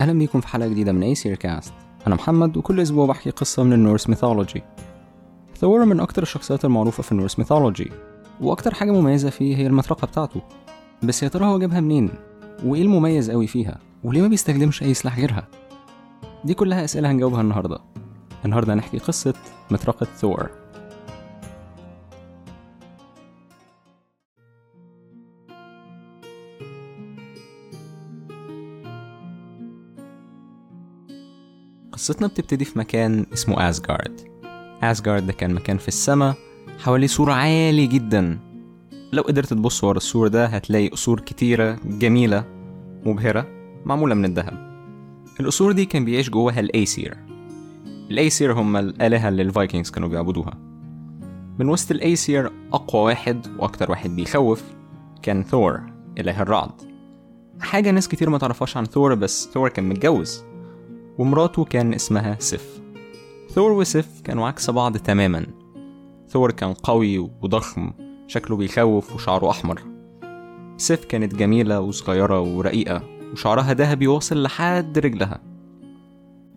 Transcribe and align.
أهلا 0.00 0.12
بيكم 0.12 0.40
في 0.40 0.48
حلقة 0.48 0.68
جديدة 0.68 0.92
من 0.92 1.02
أي 1.02 1.14
كاست 1.14 1.72
أنا 2.06 2.14
محمد 2.14 2.56
وكل 2.56 2.80
أسبوع 2.80 3.06
بحكي 3.06 3.30
قصة 3.30 3.62
من 3.62 3.72
ال 3.72 3.78
Norse 3.78 4.08
mythology 4.08 4.62
ثور 5.56 5.84
من 5.84 6.00
أكتر 6.00 6.22
الشخصيات 6.22 6.64
المعروفة 6.64 7.02
في 7.02 7.12
ال 7.12 7.16
Norse 7.16 7.38
mythology 7.38 7.90
وأكتر 8.40 8.74
حاجة 8.74 8.90
مميزة 8.90 9.30
فيه 9.30 9.56
هي 9.56 9.66
المطرقة 9.66 10.06
بتاعته 10.06 10.42
بس 11.02 11.22
يا 11.22 11.28
ترى 11.28 11.44
هو 11.46 11.58
جابها 11.58 11.80
منين؟ 11.80 12.10
وإيه 12.64 12.82
المميز 12.82 13.30
قوي 13.30 13.46
فيها؟ 13.46 13.78
وليه 14.04 14.22
ما 14.22 14.28
بيستخدمش 14.28 14.82
أي 14.82 14.94
سلاح 14.94 15.18
غيرها؟ 15.18 15.48
دي 16.44 16.54
كلها 16.54 16.84
أسئلة 16.84 17.10
هنجاوبها 17.10 17.40
النهاردة 17.40 17.78
النهاردة 18.44 18.74
هنحكي 18.74 18.98
قصة 18.98 19.34
مطرقة 19.70 20.06
ثور 20.16 20.50
قصتنا 32.00 32.26
بتبتدي 32.26 32.64
في 32.64 32.78
مكان 32.78 33.26
اسمه 33.32 33.70
أسجارد 33.70 34.20
أسجارد 34.82 35.26
ده 35.26 35.32
كان 35.32 35.54
مكان 35.54 35.78
في 35.78 35.88
السماء 35.88 36.34
حواليه 36.78 37.06
سور 37.06 37.30
عالي 37.30 37.86
جدا. 37.86 38.38
لو 39.12 39.22
قدرت 39.22 39.50
تبص 39.50 39.84
ورا 39.84 39.96
السور 39.96 40.28
ده 40.28 40.46
هتلاقي 40.46 40.88
قصور 40.88 41.20
كتيرة 41.20 41.78
جميلة 41.84 42.44
مبهرة 43.06 43.46
معمولة 43.84 44.14
من 44.14 44.24
الذهب. 44.24 44.82
القصور 45.40 45.72
دي 45.72 45.84
كان 45.84 46.04
بيعيش 46.04 46.30
جواها 46.30 46.60
الأيسير. 46.60 47.16
الأيسير 48.10 48.52
هم 48.52 48.76
الآلهة 48.76 49.28
اللي 49.28 49.42
ال 49.42 49.48
Vikings 49.48 49.90
كانوا 49.90 50.08
بيعبدوها. 50.08 50.58
من 51.58 51.68
وسط 51.68 51.90
الأيسير 51.90 52.52
أقوى 52.72 53.02
واحد 53.02 53.46
وأكتر 53.58 53.90
واحد 53.90 54.10
بيخوف 54.10 54.62
كان 55.22 55.42
ثور 55.42 55.80
إله 56.18 56.42
الرعد. 56.42 56.72
حاجة 57.60 57.90
ناس 57.90 58.08
كتير 58.08 58.30
ما 58.30 58.38
تعرفهاش 58.38 58.76
عن 58.76 58.84
ثور 58.84 59.14
بس 59.14 59.48
ثور 59.54 59.68
كان 59.68 59.88
متجوز. 59.88 60.49
ومراته 61.18 61.64
كان 61.64 61.94
اسمها 61.94 62.36
سيف. 62.38 62.80
ثور 63.50 63.72
وسيف 63.72 64.20
كانوا 64.24 64.48
عكس 64.48 64.70
بعض 64.70 64.96
تماما. 64.96 65.46
ثور 66.28 66.50
كان 66.50 66.72
قوي 66.72 67.18
وضخم 67.18 67.92
شكله 68.26 68.56
بيخوف 68.56 69.14
وشعره 69.14 69.50
أحمر. 69.50 69.82
سيف 70.76 71.04
كانت 71.04 71.34
جميلة 71.34 71.80
وصغيرة 71.80 72.40
ورقيقة 72.40 73.02
وشعرها 73.32 73.72
دهبي 73.72 74.06
واصل 74.06 74.42
لحد 74.42 74.98
رجلها. 74.98 75.40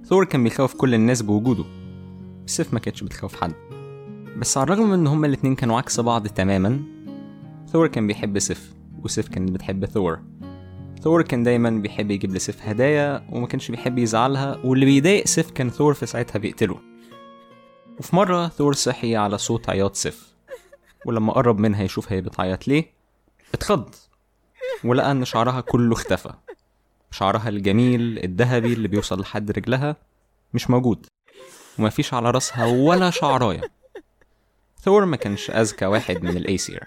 ثور 0.05 0.25
كان 0.25 0.43
بيخوف 0.43 0.75
كل 0.75 0.93
الناس 0.93 1.21
بوجوده. 1.21 1.65
سيف 2.45 2.73
ما 2.73 2.79
كانتش 2.79 3.03
بتخوف 3.03 3.41
حد. 3.41 3.53
بس 4.37 4.57
على 4.57 4.63
الرغم 4.63 4.87
من 4.87 4.93
إن 4.93 5.07
هما 5.07 5.27
الاتنين 5.27 5.55
كانوا 5.55 5.77
عكس 5.77 5.99
بعض 5.99 6.27
تماما 6.27 6.79
ثور 7.67 7.87
كان 7.87 8.07
بيحب 8.07 8.39
سيف 8.39 8.73
وسيف 9.03 9.27
كانت 9.27 9.51
بتحب 9.51 9.85
ثور. 9.85 10.19
ثور 11.03 11.21
كان 11.21 11.43
دايما 11.43 11.69
بيحب 11.69 12.11
يجيب 12.11 12.33
لسيف 12.33 12.61
هدايا 12.61 13.27
وما 13.29 13.47
كانش 13.47 13.71
بيحب 13.71 13.97
يزعلها 13.97 14.59
واللي 14.63 14.85
بيضايق 14.85 15.25
سيف 15.25 15.51
كان 15.51 15.69
ثور 15.69 15.93
في 15.93 16.05
ساعتها 16.05 16.39
بيقتله. 16.39 16.79
وفي 17.99 18.15
مرة 18.15 18.47
ثور 18.47 18.73
صحي 18.73 19.15
على 19.15 19.37
صوت 19.37 19.69
عياط 19.69 19.95
سيف 19.95 20.33
ولما 21.05 21.33
قرب 21.33 21.59
منها 21.59 21.83
يشوف 21.83 22.11
هي 22.11 22.21
بتعيط 22.21 22.67
ليه 22.67 22.93
اتخض 23.53 23.95
ولقى 24.83 25.11
إن 25.11 25.25
شعرها 25.25 25.61
كله 25.61 25.93
اختفى. 25.93 26.33
شعرها 27.11 27.49
الجميل 27.49 28.19
الذهبي 28.23 28.73
اللي 28.73 28.87
بيوصل 28.87 29.19
لحد 29.19 29.51
رجلها 29.51 29.95
مش 30.53 30.69
موجود. 30.69 31.05
ومفيش 31.79 32.13
على 32.13 32.31
راسها 32.31 32.65
ولا 32.65 33.09
شعراية. 33.09 33.61
ثور 34.81 35.05
ما 35.05 35.17
كانش 35.17 35.51
أذكى 35.51 35.85
واحد 35.85 36.23
من 36.23 36.37
الأيسير. 36.37 36.83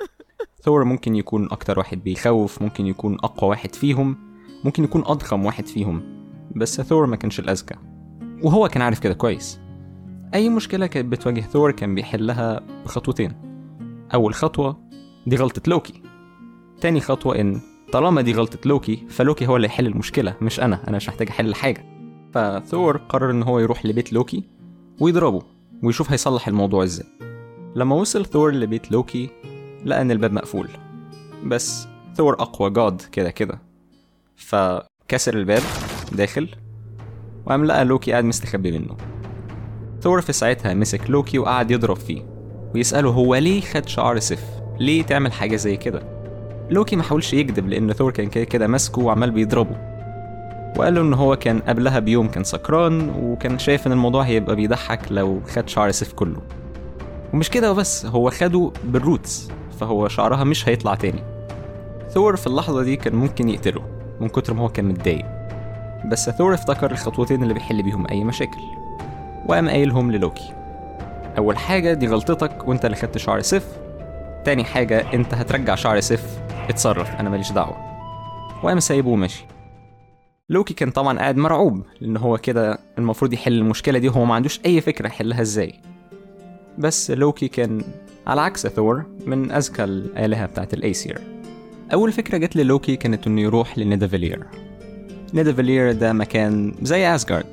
ثور 0.66 0.84
ممكن 0.84 1.16
يكون 1.16 1.48
أكتر 1.50 1.78
واحد 1.78 2.04
بيخوف 2.04 2.62
ممكن 2.62 2.86
يكون 2.86 3.14
أقوى 3.14 3.50
واحد 3.50 3.74
فيهم 3.74 4.16
ممكن 4.64 4.84
يكون 4.84 5.02
أضخم 5.06 5.46
واحد 5.46 5.66
فيهم. 5.66 6.02
بس 6.56 6.80
ثور 6.80 7.06
ما 7.06 7.16
كانش 7.16 7.40
الأذكى. 7.40 7.74
وهو 8.42 8.68
كان 8.68 8.82
عارف 8.82 8.98
كده 8.98 9.14
كويس. 9.14 9.60
أي 10.34 10.48
مشكلة 10.48 10.86
كانت 10.86 11.12
بتواجه 11.12 11.40
ثور 11.40 11.70
كان 11.70 11.94
بيحلها 11.94 12.60
بخطوتين. 12.84 13.32
أول 14.14 14.34
خطوة 14.34 14.80
دي 15.26 15.36
غلطة 15.36 15.62
لوكي. 15.66 16.02
تاني 16.80 17.00
خطوة 17.00 17.40
إن 17.40 17.60
طالما 17.92 18.22
دي 18.22 18.32
غلطة 18.32 18.58
لوكي 18.64 19.06
فلوكي 19.08 19.46
هو 19.46 19.56
اللي 19.56 19.66
يحل 19.66 19.86
المشكلة 19.86 20.36
مش 20.42 20.60
أنا. 20.60 20.88
أنا 20.88 20.96
مش 20.96 21.08
محتاج 21.08 21.28
أحل 21.28 21.54
حاجة 21.54 21.84
فثور 22.34 22.96
قرر 22.96 23.30
إن 23.30 23.42
هو 23.42 23.58
يروح 23.58 23.86
لبيت 23.86 24.12
لوكي 24.12 24.44
ويضربه 25.00 25.42
ويشوف 25.82 26.10
هيصلح 26.10 26.48
الموضوع 26.48 26.84
إزاي. 26.84 27.06
لما 27.76 27.94
وصل 27.96 28.26
ثور 28.26 28.52
لبيت 28.52 28.92
لوكي 28.92 29.30
لقى 29.86 30.00
إن 30.02 30.10
الباب 30.10 30.32
مقفول. 30.32 30.68
بس 31.44 31.88
ثور 32.16 32.34
أقوى 32.34 32.70
god 32.70 33.02
كده 33.12 33.30
كده. 33.30 33.58
فكسر 34.36 35.34
الباب 35.34 35.62
داخل 36.12 36.48
وقام 37.46 37.64
لقى 37.64 37.84
لوكي 37.84 38.10
قاعد 38.12 38.24
مستخبي 38.24 38.78
منه. 38.78 38.96
ثور 40.00 40.20
في 40.20 40.32
ساعتها 40.32 40.74
مسك 40.74 41.10
لوكي 41.10 41.38
وقعد 41.38 41.70
يضرب 41.70 41.96
فيه 41.96 42.22
ويسأله 42.74 43.10
هو 43.10 43.34
ليه 43.34 43.60
خد 43.60 43.88
شعر 43.88 44.18
سيف؟ 44.18 44.44
ليه 44.80 45.02
تعمل 45.02 45.32
حاجة 45.32 45.56
زي 45.56 45.76
كده؟ 45.76 46.02
لوكي 46.70 46.96
ما 46.96 47.02
حاولش 47.02 47.32
يكذب 47.32 47.68
لأن 47.68 47.92
ثور 47.92 48.12
كان 48.12 48.28
كده 48.28 48.44
كده 48.44 48.66
ماسكه 48.66 49.02
وعمال 49.02 49.30
بيضربه. 49.30 49.76
وقال 50.78 50.94
له 50.94 51.00
إن 51.00 51.14
هو 51.14 51.36
كان 51.36 51.60
قبلها 51.60 51.98
بيوم 51.98 52.28
كان 52.28 52.44
سكران 52.44 53.10
وكان 53.10 53.58
شايف 53.58 53.86
إن 53.86 53.92
الموضوع 53.92 54.22
هيبقى 54.22 54.56
بيضحك 54.56 55.00
لو 55.10 55.40
خد 55.48 55.68
شعر 55.68 55.90
سيف 55.90 56.12
كله. 56.12 56.42
ومش 57.34 57.50
كده 57.50 57.72
وبس 57.72 58.06
هو 58.06 58.30
خده 58.30 58.72
بال 58.84 59.01
roots. 59.01 59.50
فهو 59.80 60.08
شعرها 60.08 60.44
مش 60.44 60.68
هيطلع 60.68 60.94
تاني. 60.94 61.22
ثور 62.10 62.36
في 62.36 62.46
اللحظة 62.46 62.82
دي 62.82 62.96
كان 62.96 63.14
ممكن 63.14 63.48
يقتله 63.48 63.82
من 64.20 64.28
كتر 64.28 64.54
ما 64.54 64.62
هو 64.62 64.68
كان 64.68 64.84
متضايق. 64.84 65.26
بس 66.10 66.30
ثور 66.30 66.54
افتكر 66.54 66.90
الخطوتين 66.90 67.42
اللي 67.42 67.54
بيحل 67.54 67.82
بيهم 67.82 68.06
أي 68.10 68.24
مشاكل 68.24 68.60
وقام 69.48 69.68
قايلهم 69.68 70.12
للوكي. 70.12 70.52
أول 71.38 71.58
حاجة 71.58 71.92
دي 71.92 72.06
غلطتك 72.06 72.68
وأنت 72.68 72.84
اللي 72.84 72.96
خدت 72.96 73.18
شعر 73.18 73.40
سيف. 73.40 73.66
تاني 74.44 74.64
حاجة 74.64 75.12
أنت 75.14 75.34
هترجع 75.34 75.74
شعر 75.74 76.00
سيف. 76.00 76.38
اتصرف 76.68 77.10
أنا 77.20 77.30
ماليش 77.30 77.52
دعوة. 77.52 77.76
وقام 78.62 78.80
سايبه 78.80 79.10
وماشي 79.10 79.44
لوكي 80.48 80.74
كان 80.74 80.90
طبعا 80.90 81.18
قاعد 81.18 81.36
مرعوب 81.36 81.82
لأن 82.00 82.16
هو 82.16 82.38
كده 82.38 82.78
المفروض 82.98 83.32
يحل 83.32 83.52
المشكلة 83.52 83.98
دي 83.98 84.08
وهو 84.08 84.24
ما 84.24 84.34
عندوش 84.34 84.60
أي 84.66 84.80
فكرة 84.80 85.06
يحلها 85.06 85.40
إزاي. 85.40 85.74
بس 86.78 87.10
لوكي 87.10 87.48
كان 87.48 87.84
على 88.26 88.40
عكس 88.40 88.66
ثور 88.66 89.04
من 89.26 89.50
أذكى 89.50 89.84
الآلهة 89.84 90.46
بتاعت 90.46 90.74
الأيسير. 90.74 91.18
أول 91.92 92.12
فكرة 92.12 92.38
جت 92.38 92.56
للوكي 92.56 92.96
كانت 92.96 93.26
إنه 93.26 93.40
يروح 93.40 93.78
لنيدافيلير 93.78 94.44
نيدافيلير 95.34 95.92
ده 95.92 96.12
مكان 96.12 96.74
زي 96.82 97.14
أسجارد 97.14 97.46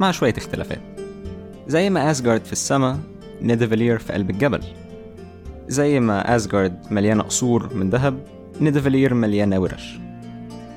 مع 0.00 0.10
شوية 0.10 0.34
اختلافات. 0.38 0.80
زي 1.66 1.90
ما 1.90 2.10
أسجارد 2.10 2.44
في 2.44 2.52
السماء 2.52 2.98
نيدافيلير 3.42 3.98
في 3.98 4.12
قلب 4.12 4.30
الجبل. 4.30 4.60
زي 5.68 6.00
ما 6.00 6.36
أسجارد 6.36 6.78
مليانة 6.90 7.22
قصور 7.22 7.74
من 7.74 7.90
ذهب 7.90 8.18
نيدافيلير 8.60 9.14
مليانة 9.14 9.58
ورش. 9.60 9.98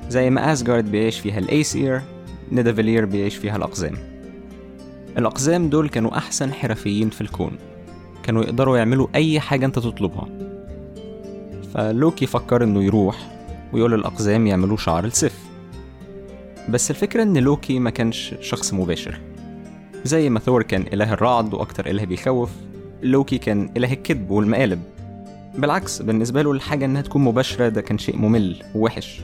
زي 0.08 0.30
ما 0.30 0.52
أسجارد 0.52 0.90
بيعيش 0.90 1.20
فيها 1.20 1.38
الأيسير 1.38 2.00
نيدافيلير 2.52 3.04
بيعيش 3.04 3.36
فيها 3.36 3.56
الأقزام. 3.56 3.94
الأقزام 5.18 5.68
دول 5.68 5.88
كانوا 5.88 6.16
أحسن 6.16 6.52
حرفيين 6.52 7.10
في 7.10 7.20
الكون. 7.20 7.52
كانوا 8.26 8.42
يقدروا 8.42 8.78
يعملوا 8.78 9.06
أي 9.14 9.40
حاجة 9.40 9.66
أنت 9.66 9.78
تطلبها. 9.78 10.28
فلوكي 11.74 12.26
فكر 12.26 12.64
إنه 12.64 12.82
يروح 12.84 13.16
ويقول 13.72 13.92
للأقزام 13.92 14.46
يعملوا 14.46 14.76
شعر 14.76 15.04
لسيف. 15.04 15.38
بس 16.68 16.90
الفكرة 16.90 17.22
إن 17.22 17.38
لوكي 17.38 17.78
ما 17.78 17.90
كانش 17.90 18.34
شخص 18.40 18.74
مباشر. 18.74 19.20
زي 20.04 20.30
ما 20.30 20.40
ثور 20.40 20.62
كان 20.62 20.84
إله 20.92 21.12
الرعد 21.12 21.54
وأكتر 21.54 21.90
إله 21.90 22.04
بيخوف 22.04 22.50
لوكي 23.02 23.38
كان 23.38 23.70
إله 23.76 23.92
الكذب 23.92 24.30
والمقالب. 24.30 24.82
بالعكس 25.58 26.02
بالنسبة 26.02 26.42
له 26.42 26.52
الحاجة 26.52 26.84
إنها 26.84 27.02
تكون 27.02 27.24
مباشرة 27.24 27.68
ده 27.68 27.80
كان 27.80 27.98
شيء 27.98 28.16
ممل 28.16 28.62
ووحش. 28.74 29.20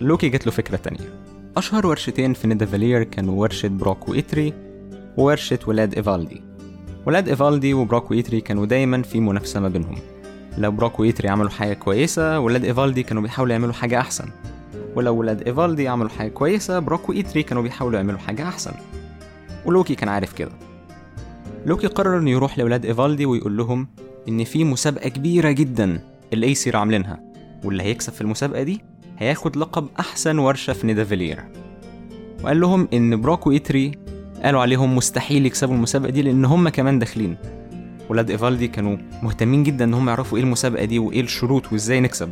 لوكي 0.00 0.28
جات 0.28 0.46
له 0.46 0.52
فكرة 0.52 0.76
تانية. 0.76 1.14
أشهر 1.56 1.86
ورشتين 1.86 2.32
في 2.34 2.48
نيدافالير 2.48 3.02
كانوا 3.02 3.40
ورشة 3.40 3.68
براك 3.68 4.08
وإتري 4.08 4.52
وورشة 5.16 5.58
ولاد 5.66 5.94
إيفالدي. 5.94 6.47
ولاد 7.08 7.28
إيفالدي 7.28 7.74
وبراك 7.74 8.10
وإتري 8.10 8.40
كانوا 8.40 8.66
دايما 8.66 9.02
في 9.02 9.20
منافسة 9.20 9.60
ما 9.60 9.68
بينهم. 9.68 9.96
لو 10.58 10.70
براك 10.70 11.00
وإتري 11.00 11.28
عملوا 11.28 11.50
حاجة 11.50 11.74
كويسة 11.74 12.40
ولاد 12.40 12.64
إيفالدي 12.64 13.02
كانوا 13.02 13.22
بيحاولوا 13.22 13.52
يعملوا 13.52 13.72
حاجة 13.72 14.00
أحسن. 14.00 14.24
ولو 14.96 15.16
ولاد 15.16 15.42
إيفالدي 15.42 15.88
عملوا 15.88 16.10
حاجة 16.10 16.28
كويسة 16.28 16.78
براك 16.78 17.08
وإتري 17.08 17.42
كانوا 17.42 17.62
بيحاولوا 17.62 17.96
يعملوا 17.96 18.18
حاجة 18.18 18.48
أحسن. 18.48 18.72
ولوكي 19.66 19.94
كان 19.94 20.08
عارف 20.08 20.32
كده. 20.32 20.50
لوكي 21.66 21.86
قرر 21.86 22.18
إنه 22.18 22.30
يروح 22.30 22.58
لولاد 22.58 22.86
إيفالدي 22.86 23.26
ويقول 23.26 23.56
لهم 23.56 23.88
إن 24.28 24.44
في 24.44 24.64
مسابقة 24.64 25.08
كبيرة 25.08 25.50
جدا 25.50 26.00
الايسير 26.32 26.76
عاملينها. 26.76 27.20
واللي 27.64 27.82
هيكسب 27.82 28.12
في 28.12 28.20
المسابقة 28.20 28.62
دي 28.62 28.80
هياخد 29.18 29.56
لقب 29.56 29.88
أحسن 30.00 30.38
ورشة 30.38 30.72
في 30.72 30.86
نيدافيلير. 30.86 31.44
وقال 32.44 32.60
لهم 32.60 32.88
إن 32.92 33.20
براك 33.20 33.46
وإتري 33.46 33.92
قالوا 34.44 34.60
عليهم 34.60 34.96
مستحيل 34.96 35.46
يكسبوا 35.46 35.74
المسابقة 35.74 36.10
دي 36.10 36.22
لأن 36.22 36.44
هم 36.44 36.68
كمان 36.68 36.98
داخلين. 36.98 37.36
ولاد 38.08 38.30
إيفالدي 38.30 38.68
كانوا 38.68 38.96
مهتمين 39.22 39.62
جدا 39.62 39.84
إن 39.84 39.94
هم 39.94 40.08
يعرفوا 40.08 40.38
إيه 40.38 40.44
المسابقة 40.44 40.84
دي 40.84 40.98
وإيه 40.98 41.20
الشروط 41.20 41.72
وإزاي 41.72 42.00
نكسب. 42.00 42.30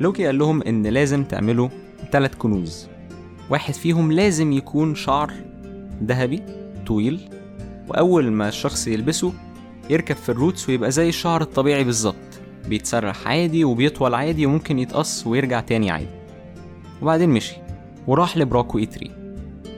لوكي 0.00 0.26
قال 0.26 0.38
لهم 0.38 0.62
إن 0.62 0.86
لازم 0.86 1.24
تعملوا 1.24 1.68
ثلاث 2.12 2.34
كنوز. 2.34 2.88
واحد 3.50 3.74
فيهم 3.74 4.12
لازم 4.12 4.52
يكون 4.52 4.94
شعر 4.94 5.32
ذهبي 6.04 6.42
طويل 6.86 7.20
وأول 7.88 8.32
ما 8.32 8.48
الشخص 8.48 8.88
يلبسه 8.88 9.32
يركب 9.90 10.16
في 10.16 10.28
ال 10.28 10.35
roots 10.35 10.68
ويبقى 10.68 10.90
زي 10.90 11.08
الشعر 11.08 11.42
الطبيعي 11.42 11.84
بالظبط. 11.84 12.14
بيتسرح 12.68 13.28
عادي 13.28 13.64
وبيطول 13.64 14.14
عادي 14.14 14.46
وممكن 14.46 14.78
يتقص 14.78 15.26
ويرجع 15.26 15.60
تاني 15.60 15.90
عادي. 15.90 16.06
وبعدين 17.02 17.30
مشي 17.30 17.56
وراح 18.06 18.36
لبراك 18.36 18.74
وإيتري 18.74 19.17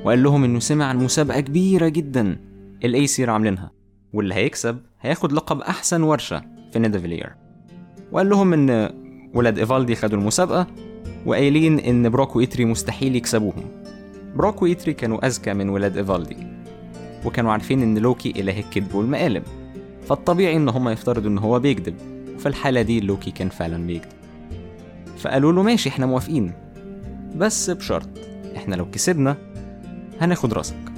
وقال 0.05 0.23
لهم 0.23 0.44
إنه 0.44 0.58
سمع 0.58 0.85
عن 0.85 0.99
مسابقة 0.99 1.41
كبيرة 1.41 1.88
جدا. 1.88 2.38
الأيسير 2.85 3.31
عاملينها. 3.31 3.70
واللي 4.12 4.35
هيكسب 4.35 4.79
هياخد 5.00 5.32
لقب 5.32 5.61
أحسن 5.61 6.02
ورشة 6.02 6.43
في 6.73 6.79
نيدافيلير 6.79 7.32
وقال 8.12 8.29
لهم 8.29 8.52
إن 8.52 8.91
ولاد 9.35 9.58
إيفالدي 9.58 9.97
خدوا 9.97 10.19
المسابقة 10.19 10.67
وقايلين 11.26 11.79
إن 11.79 12.08
براك 12.08 12.37
وإيتري 12.37 12.64
مستحيل 12.64 13.17
يكسبوهم. 13.17 13.64
براك 14.37 14.62
وإيتري 14.62 14.93
كانوا 14.93 15.26
أذكى 15.26 15.55
من 15.55 15.69
ولاد 15.69 15.97
إيفالدي. 15.97 16.37
وكانوا 17.25 17.53
عارفين 17.53 17.82
إن 17.82 17.99
لوكي 17.99 18.31
إله 18.31 18.61
الكذب 18.61 18.94
والمقالب 18.94 19.43
فالطبيعي 20.08 20.56
إن 20.56 20.69
هما 20.69 20.93
يفترضوا 20.93 21.31
إن 21.31 21.38
هو 21.38 21.58
بيكذب. 21.58 21.94
في 22.38 22.46
الحالة 22.46 22.82
دي 22.82 23.00
لوكي 23.00 23.31
كان 23.31 23.49
فعلا 23.49 23.87
بيكذب. 23.87 24.12
فقالوا 25.19 25.53
له 25.53 25.62
ماشي 25.62 25.88
إحنا 25.88 26.06
موافقين. 26.06 26.53
بس 27.37 27.70
بشرط 27.70 28.08
إحنا 28.56 28.75
لو 28.75 28.91
كسبنا 28.91 29.37
هناخد 30.20 30.52
راسك. 30.52 30.93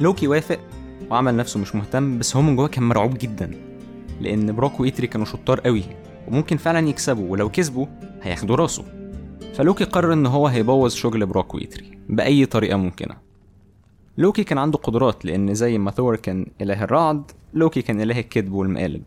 لوكي 0.00 0.28
وافق 0.28 0.60
وعمل 1.10 1.36
نفسه 1.36 1.60
مش 1.60 1.74
مهتم 1.74 2.18
بس 2.18 2.36
هو 2.36 2.42
من 2.42 2.56
جواه 2.56 2.68
كان 2.68 2.84
مرعوب 2.84 3.18
جدا 3.18 3.50
لأن 4.20 4.52
براك 4.52 4.80
وإيتري 4.80 5.06
كانوا 5.06 5.26
شطار 5.26 5.60
قوي 5.60 5.84
وممكن 6.28 6.56
فعلا 6.56 6.88
يكسبوا 6.88 7.30
ولو 7.30 7.48
كسبوا 7.48 7.86
هياخدوا 8.22 8.56
راسه. 8.56 8.84
فلوكي 9.54 9.84
قرر 9.84 10.12
إن 10.12 10.26
هو 10.26 10.46
هيبوظ 10.46 10.94
شغل 10.94 11.26
براك 11.26 11.54
وإيتري 11.54 11.98
بأي 12.08 12.46
طريقة 12.46 12.76
ممكنة. 12.76 13.16
لوكي 14.18 14.44
كان 14.44 14.58
عنده 14.58 14.78
قدرات 14.78 15.24
لأن 15.24 15.54
زي 15.54 15.78
ما 15.78 15.90
ثور 15.90 16.16
كان 16.16 16.46
إله 16.60 16.84
الرعد 16.84 17.30
لوكي 17.54 17.82
كان 17.82 18.00
إله 18.00 18.20
الكذب 18.20 18.52
والمقالب. 18.52 19.02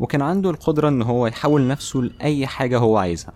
وكان 0.00 0.22
عنده 0.22 0.50
القدرة 0.50 0.88
إن 0.88 1.02
هو 1.02 1.26
يحول 1.26 1.68
نفسه 1.68 2.00
لأي 2.00 2.46
حاجة 2.46 2.78
هو 2.78 2.96
عايزها. 2.96 3.32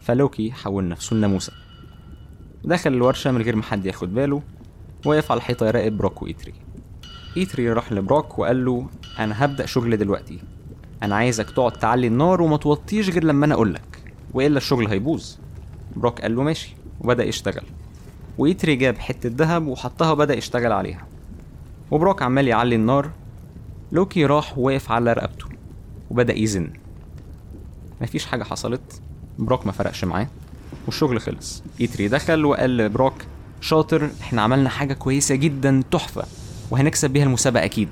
فلوكي 0.00 0.52
حول 0.52 0.88
نفسه 0.88 1.16
لناموسة. 1.16 1.52
دخل 2.66 2.92
الورشة 2.92 3.32
من 3.32 3.42
غير 3.42 3.56
ما 3.56 3.62
حد 3.62 3.86
ياخد 3.86 4.14
باله 4.14 4.42
وقف 5.04 5.30
على 5.30 5.38
الحيطة 5.38 5.66
يراقب 5.66 5.96
براك 5.96 6.22
وإيتري. 6.22 6.54
إيتري 7.36 7.72
راح 7.72 7.92
لبراك 7.92 8.38
وقال 8.38 8.64
له 8.64 8.86
أنا 9.18 9.44
هبدأ 9.44 9.66
شغل 9.66 9.96
دلوقتي. 9.96 10.38
أنا 11.02 11.16
عايزك 11.16 11.50
تقعد 11.50 11.72
تعلي 11.72 12.06
النار 12.06 12.42
وما 12.42 12.56
توطيش 12.56 13.10
غير 13.10 13.24
لما 13.24 13.46
أنا 13.46 13.54
أقولك 13.54 14.02
وإلا 14.34 14.56
الشغل 14.56 14.88
هيبوظ. 14.88 15.36
براك 15.96 16.20
قال 16.20 16.36
له 16.36 16.42
ماشي. 16.42 16.76
وبدأ 17.00 17.24
يشتغل. 17.24 17.64
وإيتري 18.38 18.76
جاب 18.76 18.98
حتة 18.98 19.28
دهب 19.28 19.66
وحطها 19.66 20.10
وبدأ 20.10 20.34
يشتغل 20.34 20.72
عليها. 20.72 21.06
وبراك 21.90 22.22
عمال 22.22 22.48
يعلي 22.48 22.74
النار. 22.74 23.10
لوكي 23.92 24.26
راح 24.26 24.58
وقف 24.58 24.92
على 24.92 25.12
رقبته. 25.12 25.46
وبدأ 26.10 26.38
يزن. 26.38 26.70
مفيش 28.00 28.26
حاجة 28.26 28.42
حصلت. 28.42 29.00
براك 29.38 29.66
ما 29.66 29.72
فرقش 29.72 30.04
معاه. 30.04 30.26
والشغل 30.86 31.20
خلص. 31.20 31.62
إيتري 31.80 32.08
دخل 32.08 32.44
وقال 32.44 32.76
لبراك 32.76 33.26
شاطر 33.60 34.10
إحنا 34.20 34.42
عملنا 34.42 34.68
حاجة 34.68 34.94
كويسة 34.94 35.34
جدا 35.34 35.82
تحفة 35.90 36.24
وهنكسب 36.70 37.10
بيها 37.10 37.24
المسابقة 37.24 37.64
أكيد. 37.64 37.88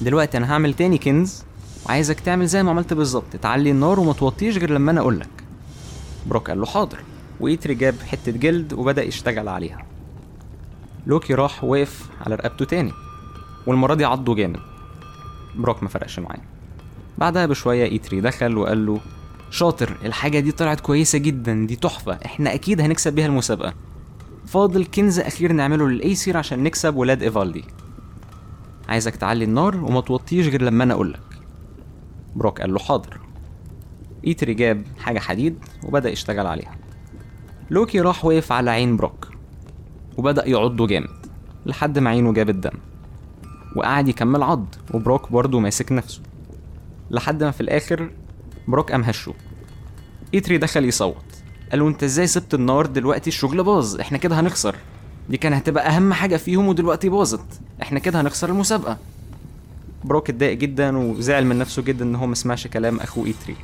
دلوقتي 0.00 0.38
أنا 0.38 0.52
هعمل 0.52 0.74
تاني 0.74 0.98
كنز 0.98 1.42
وعايزك 1.86 2.20
تعمل 2.20 2.46
زي 2.46 2.62
ما 2.62 2.70
عملت 2.70 2.92
بالظبط 2.92 3.36
تعلي 3.42 3.70
النار 3.70 4.00
وما 4.00 4.12
توطيش 4.12 4.56
غير 4.58 4.70
لما 4.70 4.90
أنا 4.90 5.00
أقولك. 5.00 5.28
بروك 6.26 6.50
قال 6.50 6.60
له 6.60 6.66
حاضر. 6.66 6.98
وإيتري 7.40 7.74
جاب 7.74 7.94
حتة 8.06 8.32
جلد 8.32 8.72
وبدأ 8.72 9.02
يشتغل 9.02 9.48
عليها. 9.48 9.86
لوكي 11.06 11.34
راح 11.34 11.64
وقف 11.64 12.06
على 12.20 12.34
رقبته 12.34 12.64
تاني 12.64 12.92
والمرة 13.66 13.94
دي 13.94 14.04
عضه 14.04 14.34
جامد. 14.34 14.60
بروك 15.54 15.82
ما 15.82 15.88
فرقش 15.88 16.18
معاه. 16.18 16.40
بعدها 17.18 17.46
بشوية 17.46 17.84
إيتري 17.84 18.20
دخل 18.20 18.58
وقال 18.58 18.86
له 18.86 19.00
شاطر 19.50 19.96
الحاجة 20.04 20.40
دي 20.40 20.52
طلعت 20.52 20.80
كويسة 20.80 21.18
جدا 21.18 21.66
دي 21.66 21.76
تحفة 21.76 22.18
إحنا 22.24 22.54
أكيد 22.54 22.80
هنكسب 22.80 23.12
بيها 23.12 23.26
المسابقة. 23.26 23.74
فاضل 24.46 24.84
كنز 24.84 25.18
أخير 25.18 25.52
نعمله 25.52 25.88
للأيسير 25.88 26.36
عشان 26.36 26.62
نكسب 26.62 26.96
ولاد 26.96 27.22
إيفالدي. 27.22 27.64
عايزك 28.88 29.16
تعلي 29.16 29.44
النار 29.44 29.76
وما 29.76 30.00
توطيش 30.00 30.46
غير 30.46 30.62
لما 30.62 30.84
أنا 30.84 30.94
أقولك. 30.94 31.20
بروك 32.36 32.60
قال 32.60 32.72
له 32.72 32.78
حاضر. 32.78 33.20
إيتري 34.26 34.54
جاب 34.54 34.82
حاجة 34.98 35.18
حديد 35.18 35.58
وبدأ 35.84 36.10
يشتغل 36.10 36.46
عليها. 36.46 36.76
لوكي 37.70 38.00
راح 38.00 38.24
وقف 38.24 38.52
على 38.52 38.70
عين 38.70 38.96
بروك 38.96 39.28
وبدأ 40.16 40.46
يعضه 40.46 40.86
جامد 40.86 41.26
لحد 41.66 41.98
ما 41.98 42.10
عينه 42.10 42.32
جاب 42.32 42.50
الدم 42.50 42.78
وقعد 43.76 44.08
يكمل 44.08 44.42
عض 44.42 44.74
وبروك 44.94 45.32
برضه 45.32 45.60
ماسك 45.60 45.92
نفسه. 45.92 46.20
لحد 47.10 47.44
ما 47.44 47.50
في 47.50 47.60
الآخر 47.60 48.10
بروك 48.70 48.92
قام 48.92 49.02
هشه. 49.02 49.34
إيتري 50.34 50.58
دخل 50.58 50.84
يصوت. 50.84 51.24
قال 51.70 51.80
له 51.80 51.88
أنت 51.88 52.04
إزاي 52.04 52.26
سبت 52.26 52.54
النار 52.54 52.86
دلوقتي؟ 52.86 53.30
الشغل 53.30 53.64
باظ 53.64 54.00
إحنا 54.00 54.18
كده 54.18 54.40
هنخسر. 54.40 54.76
دي 55.28 55.36
كان 55.36 55.52
هتبقى 55.52 55.88
أهم 55.88 56.12
حاجة 56.12 56.36
فيهم 56.36 56.68
ودلوقتي 56.68 57.08
باظت. 57.08 57.60
إحنا 57.82 57.98
كده 57.98 58.20
هنخسر 58.20 58.48
المسابقة. 58.48 58.98
بروك 60.04 60.30
اتضايق 60.30 60.58
جدا 60.58 60.98
وزعل 60.98 61.46
من 61.46 61.58
نفسه 61.58 61.82
جدا 61.82 62.04
إن 62.04 62.14
هو 62.14 62.26
ما 62.26 62.34
سمعش 62.34 62.66
كلام 62.66 63.00
أخوه 63.00 63.26
إيتري. 63.26 63.56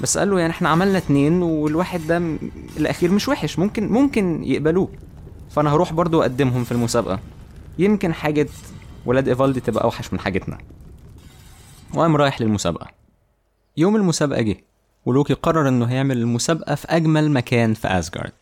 بس 0.00 0.18
قال 0.18 0.30
له 0.30 0.40
يعني 0.40 0.52
إحنا 0.52 0.68
عملنا 0.68 0.98
اتنين 0.98 1.42
والواحد 1.42 2.06
ده 2.06 2.22
الأخير 2.76 3.12
مش 3.12 3.28
وحش. 3.28 3.58
ممكن 3.58 3.88
ممكن 3.88 4.44
يقبلوه. 4.44 4.88
فأنا 5.50 5.72
هروح 5.72 5.92
برضو 5.92 6.20
أقدمهم 6.20 6.64
في 6.64 6.72
المسابقة. 6.72 7.20
يمكن 7.78 8.14
حاجة 8.14 8.48
ولاد 9.06 9.28
إيفالدي 9.28 9.60
تبقى 9.60 9.84
أوحش 9.84 10.12
من 10.12 10.20
حاجتنا. 10.20 10.58
وقام 11.94 12.16
رايح 12.16 12.40
للمسابقة. 12.40 12.86
يوم 13.78 13.96
المسابقة 13.96 14.42
جه 14.42 14.56
ولوكي 15.06 15.34
قرر 15.34 15.68
إنه 15.68 15.84
هيعمل 15.84 16.18
المسابقة 16.18 16.74
في 16.74 16.86
أجمل 16.88 17.30
مكان 17.30 17.74
في 17.74 17.88
اسجارد 17.88 18.32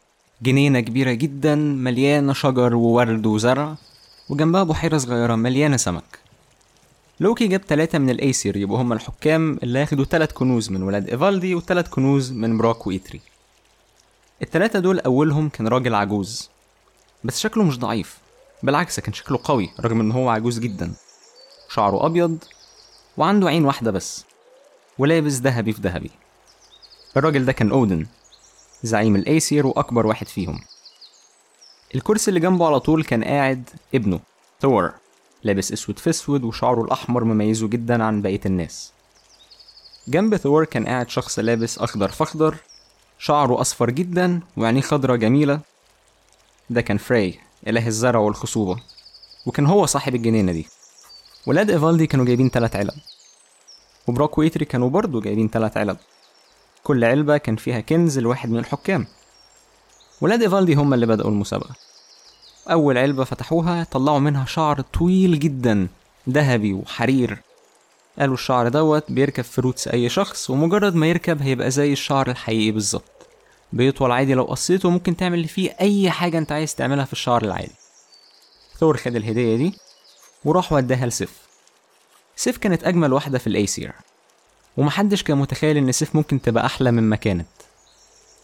جنينة 0.42 0.80
كبيرة 0.80 1.12
جدا 1.12 1.54
مليانة 1.54 2.32
شجر 2.32 2.74
وورد 2.74 3.26
وزرع 3.26 3.76
وجنبها 4.28 4.62
بحيرة 4.62 4.98
صغيرة 4.98 5.34
مليانة 5.34 5.76
سمك. 5.76 6.18
لوكي 7.20 7.46
جاب 7.46 7.60
ثلاثة 7.60 7.98
من 7.98 8.10
الأيسير 8.10 8.56
يبقوا 8.56 8.82
هم 8.82 8.92
الحكام 8.92 9.58
اللي 9.62 9.78
هياخدوا 9.78 10.04
ثلاث 10.04 10.32
كنوز 10.32 10.70
من 10.70 10.82
ولاد 10.82 11.08
إيفالدي 11.08 11.54
وثلاث 11.54 11.88
كنوز 11.88 12.32
من 12.32 12.58
براك 12.58 12.86
وإيتري 12.86 13.20
التلاتة 14.42 14.78
دول 14.78 15.00
أولهم 15.00 15.48
كان 15.48 15.68
راجل 15.68 15.94
عجوز 15.94 16.50
بس 17.24 17.38
شكله 17.38 17.64
مش 17.64 17.78
ضعيف. 17.78 18.18
بالعكس 18.62 19.00
كان 19.00 19.12
شكله 19.12 19.40
قوي 19.44 19.70
رغم 19.80 20.00
إن 20.00 20.12
هو 20.12 20.28
عجوز 20.28 20.58
جدا. 20.58 20.92
شعره 21.68 22.06
أبيض 22.06 22.38
وعنده 23.16 23.48
عين 23.48 23.64
واحدة 23.64 23.90
بس. 23.90 24.24
ولابس 24.98 25.32
ذهبي 25.32 25.72
في 25.72 25.80
ذهبي. 25.80 26.10
الراجل 27.16 27.44
ده 27.44 27.52
كان 27.52 27.70
أودن. 27.70 28.06
زعيم 28.82 29.16
الأيسير 29.16 29.66
وأكبر 29.66 30.06
واحد 30.06 30.28
فيهم. 30.28 30.60
الكرسي 31.94 32.28
اللي 32.28 32.40
جنبه 32.40 32.66
على 32.66 32.80
طول 32.80 33.04
كان 33.04 33.24
قاعد 33.24 33.70
ابنه 33.94 34.20
ثور. 34.60 34.92
لابس 35.42 35.72
أسود 35.72 35.98
في 35.98 36.10
أسود 36.10 36.44
وشعره 36.44 36.82
الأحمر 36.84 37.24
مميزه 37.24 37.68
جدا 37.68 38.04
عن 38.04 38.22
بقية 38.22 38.40
الناس. 38.46 38.92
جنب 40.08 40.36
ثور 40.36 40.64
كان 40.64 40.86
قاعد 40.86 41.10
شخص 41.10 41.38
لابس 41.38 41.78
أخضر 41.78 42.08
في 42.08 42.22
أخضر 42.22 42.56
شعره 43.18 43.60
أصفر 43.60 43.90
جدا 43.90 44.40
وعينيه 44.56 44.80
خضرة 44.80 45.16
جميلة. 45.16 45.60
ده 46.70 46.80
كان 46.80 46.98
فري 46.98 47.40
إله 47.66 47.86
الزرع 47.86 48.20
والخصوبة. 48.20 48.80
وكان 49.46 49.66
هو 49.66 49.86
صاحب 49.86 50.14
الجنينة 50.14 50.52
دي. 50.52 50.66
ولاد 51.46 51.70
إيفالدي 51.70 52.06
كانوا 52.06 52.24
جايبين 52.24 52.50
تلات 52.50 52.76
علب. 52.76 52.94
وبروك 54.06 54.38
وإيتري 54.38 54.64
كانوا 54.64 54.90
برضه 54.90 55.20
جايبين 55.20 55.50
تلات 55.50 55.76
علب. 55.76 55.96
كل 56.84 57.04
علبة 57.04 57.36
كان 57.36 57.56
فيها 57.56 57.80
كنز 57.80 58.18
لواحد 58.18 58.50
من 58.50 58.58
الحكام. 58.58 59.06
ولاد 60.20 60.42
إيفالدي 60.42 60.74
هم 60.74 60.94
اللي 60.94 61.06
بدأوا 61.06 61.30
المسابقة. 61.30 61.74
أول 62.70 62.98
علبة 62.98 63.24
فتحوها 63.24 63.84
طلعوا 63.84 64.18
منها 64.18 64.44
شعر 64.44 64.80
طويل 64.80 65.38
جدا 65.38 65.88
ذهبي 66.28 66.72
وحرير. 66.72 67.42
قالوا 68.18 68.34
الشعر 68.34 68.68
دوت 68.68 69.12
بيركب 69.12 69.44
في 69.44 69.60
roots 69.60 69.88
أي 69.88 70.08
شخص 70.08 70.50
ومجرد 70.50 70.94
ما 70.94 71.06
يركب 71.06 71.42
هيبقى 71.42 71.70
زي 71.70 71.92
الشعر 71.92 72.30
الحقيقي 72.30 72.70
بالظبط. 72.70 73.26
بيطول 73.72 74.12
عادي 74.12 74.34
لو 74.34 74.44
قصيته 74.44 74.90
ممكن 74.90 75.16
تعمل 75.16 75.48
فيه 75.48 75.76
أي 75.80 76.10
حاجة 76.10 76.38
أنت 76.38 76.52
عايز 76.52 76.74
تعملها 76.74 77.04
في 77.04 77.12
الشعر 77.12 77.44
العادي. 77.44 77.74
ثور 78.78 78.96
خد 78.96 79.16
الهدية 79.16 79.56
دي 79.56 79.74
وراح 80.44 80.72
وداها 80.72 81.06
لسيف 81.06 81.45
سيف 82.36 82.58
كانت 82.58 82.84
أجمل 82.84 83.12
واحدة 83.12 83.38
في 83.38 83.46
الأيسير 83.46 83.92
ومحدش 84.76 85.22
كان 85.22 85.38
متخيل 85.38 85.76
إن 85.76 85.92
سيف 85.92 86.16
ممكن 86.16 86.42
تبقى 86.42 86.66
أحلى 86.66 86.90
من 86.90 87.02
ما 87.02 87.16
كانت. 87.16 87.46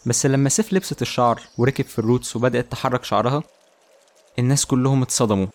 بس 0.05 0.25
لما 0.25 0.49
سيف 0.49 0.73
لبست 0.73 1.01
الشعر 1.01 1.41
وركب 1.57 1.85
في 1.85 1.99
ال 1.99 2.05
roots 2.05 2.35
وبدأت 2.35 2.71
تحرك 2.71 3.03
شعرها 3.03 3.43
الناس 4.39 4.65
كلهم 4.65 5.01
اتصدموا. 5.01 5.47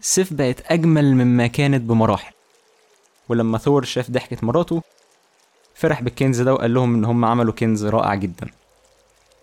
سيف 0.00 0.32
بقت 0.32 0.72
أجمل 0.72 1.14
مما 1.14 1.46
كانت 1.46 1.82
بمراحل. 1.82 2.32
ولما 3.28 3.58
ثور 3.58 3.84
شاف 3.84 4.10
ضحكة 4.10 4.36
مراته 4.42 4.82
فرح 5.74 6.02
بالكنز 6.02 6.40
ده 6.40 6.54
وقال 6.54 6.74
لهم 6.74 6.94
إن 6.94 7.04
هم 7.04 7.24
عملوا 7.24 7.52
كنز 7.52 7.86
رائع 7.86 8.14
جدا. 8.14 8.50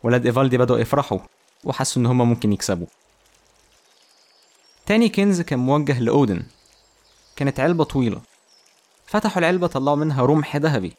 ولاد 0.03 0.25
إيفالدي 0.25 0.57
بدأوا 0.57 0.79
يفرحوا 0.79 1.19
وحسوا 1.63 2.01
إن 2.01 2.05
هما 2.05 2.25
ممكن 2.25 2.53
يكسبوا. 2.53 2.87
تاني 4.85 5.09
كنز 5.09 5.41
كان 5.41 5.59
موجه 5.59 5.99
لأودن. 5.99 6.43
كانت 7.35 7.59
علبة 7.59 7.83
طويلة. 7.83 8.21
فتحوا 9.09 9.39
العلبة 9.39 9.67
طلعوا 9.67 9.95
منها 9.95 10.25
رمح 10.25 10.55
ذهبي. 10.57 10.93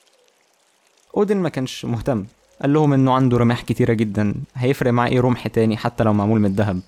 أودن 1.17 1.37
ما 1.37 1.49
كانش 1.49 1.85
مهتم. 1.85 2.27
قال 2.63 2.73
لهم 2.73 2.93
إنه 2.93 3.13
عنده 3.13 3.39
رماح 3.39 3.63
كتيرة 3.63 3.93
جدا. 3.93 4.35
هيفرق 4.55 4.91
معاه 4.93 5.09
إيه 5.09 5.21
رمح 5.21 5.49
تاني 5.49 5.77
حتى 5.77 6.05
لو 6.05 6.13
معمول 6.13 6.41
من 6.41 6.47
الذهب؟ 6.47 6.81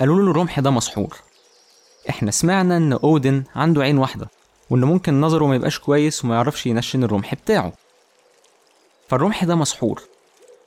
قالوا 0.00 0.22
له 0.22 0.30
الرمح 0.30 0.60
ده 0.60 0.70
مسحور. 0.70 1.16
إحنا 2.08 2.30
سمعنا 2.30 2.76
إن 2.76 2.92
أودن 2.92 3.42
عنده 3.54 3.82
عين 3.82 3.98
واحدة 3.98 4.28
وان 4.70 4.84
ممكن 4.84 5.20
نظره 5.20 5.46
ما 5.46 5.54
يبقاش 5.54 5.78
كويس 5.78 6.24
وما 6.24 6.34
يعرفش 6.34 6.66
ينشن 6.66 7.04
الرمح 7.04 7.34
بتاعه. 7.34 7.72
فالرمح 9.08 9.44
ده 9.44 9.54
مسحور. 9.54 10.02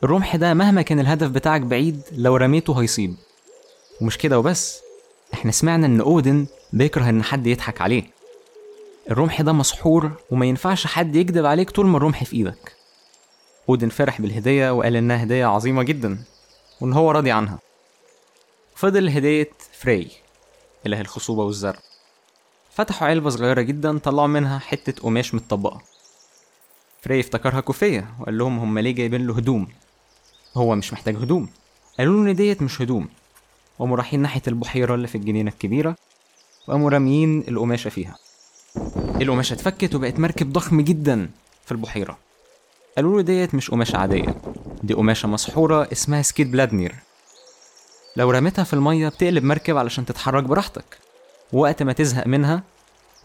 الرمح 0.03 0.35
ده 0.35 0.53
مهما 0.53 0.81
كان 0.81 0.99
الهدف 0.99 1.29
بتاعك 1.29 1.61
بعيد 1.61 2.01
لو 2.11 2.35
رميته 2.35 2.81
هيصيب. 2.81 3.15
ومش 4.01 4.17
كده 4.17 4.39
وبس. 4.39 4.79
إحنا 5.33 5.51
سمعنا 5.51 5.85
إن 5.85 6.01
أودن 6.01 6.45
بيكره 6.73 7.09
إن 7.09 7.23
حد 7.23 7.47
يضحك 7.47 7.81
عليه. 7.81 8.12
الرمح 9.11 9.41
ده 9.41 9.51
مسحور 9.53 10.11
وما 10.31 10.45
ينفعش 10.45 10.87
حد 10.87 11.15
يكذب 11.15 11.45
عليك 11.45 11.69
طول 11.69 11.85
ما 11.85 11.97
الرمح 11.97 12.23
في 12.23 12.35
إيدك. 12.35 12.75
اودن 13.69 13.89
فرح 13.89 14.21
بالهدية 14.21 14.71
وقال 14.73 14.95
إنها 14.95 15.23
هدية 15.23 15.45
عظيمة 15.45 15.83
جدا 15.83 16.23
وإن 16.81 16.93
هو 16.93 17.11
راضي 17.11 17.31
عنها. 17.31 17.59
فضل 18.75 19.09
هدية 19.09 19.49
فري 19.73 20.11
إله 20.85 21.01
الخصوبة 21.01 21.43
والزرع 21.43 21.79
فتحوا 22.71 23.07
علبة 23.07 23.29
صغيرة 23.29 23.61
جدا 23.61 23.97
طلعوا 23.97 24.27
منها 24.27 24.59
حتة 24.59 25.01
قماش 25.03 25.33
متطبقة. 25.33 25.81
فري 27.01 27.19
افتكرها 27.19 27.59
كوفية 27.59 28.13
وقال 28.19 28.37
لهم 28.37 28.59
هما 28.59 28.79
ليه 28.79 28.91
جايبين 28.91 29.27
له 29.27 29.37
هدوم؟ 29.37 29.67
هو 30.57 30.75
مش 30.75 30.93
محتاج 30.93 31.15
هدوم. 31.15 31.49
قالوا 31.97 32.23
له 32.23 32.31
إن 32.31 32.35
ديت 32.35 32.61
مش 32.61 32.81
هدوم. 32.81 33.09
وقاموا 33.79 33.97
رايحين 33.97 34.19
ناحية 34.21 34.41
البحيرة 34.47 34.95
اللي 34.95 35.07
في 35.07 35.15
الجنينة 35.15 35.51
الكبيرة 35.51 35.95
وقاموا 36.67 36.89
راميين 36.89 37.43
القماشة 37.47 37.89
فيها. 37.89 38.17
القماشة 39.21 39.53
اتفكت 39.53 39.95
وبقت 39.95 40.19
مركب 40.19 40.53
ضخم 40.53 40.81
جدا 40.81 41.29
في 41.65 41.71
البحيرة. 41.71 42.17
قالوا 42.95 43.15
له 43.17 43.21
ديت 43.21 43.55
مش 43.55 43.71
قماشة 43.71 43.97
عادية. 43.97 44.35
دي 44.83 44.93
قماشة 44.93 45.27
مسحورة 45.27 45.87
اسمها 45.91 46.21
سكيت 46.21 46.47
بلادنر 46.47 46.95
لو 48.15 48.31
رميتها 48.31 48.63
في 48.63 48.73
المية 48.73 49.09
بتقلب 49.09 49.43
مركب 49.43 49.77
علشان 49.77 50.05
تتحرك 50.05 50.43
براحتك. 50.43 50.97
وقت 51.53 51.83
ما 51.83 51.93
تزهق 51.93 52.27
منها 52.27 52.63